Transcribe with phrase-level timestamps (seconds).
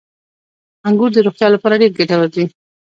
[0.87, 2.43] •انګور د روغتیا لپاره ډېر ګټور دي.